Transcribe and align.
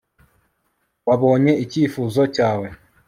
wabonye 1.07 1.51
icyifuzo 1.63 2.21
cyawe 2.35 2.67